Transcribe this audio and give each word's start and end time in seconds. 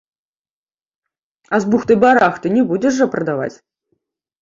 А 1.55 1.61
з 1.67 1.71
бухты-барахты 1.75 2.47
не 2.57 2.67
будзеш 2.73 2.93
жа 3.01 3.13
падаваць! 3.15 3.55